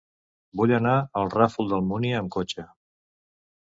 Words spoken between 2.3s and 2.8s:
cotxe.